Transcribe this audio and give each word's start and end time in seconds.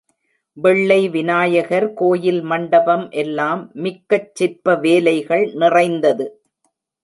வெள்ளை 0.57 1.09
விநாயகர் 1.09 1.93
கோயில் 1.93 2.41
மண்டபம் 2.41 3.05
எல்லாம் 3.15 3.61
மிக்கச் 3.75 4.35
சிற்ப 4.35 4.75
வேலைகள் 4.75 5.45
நிறைந்தது. 5.53 6.27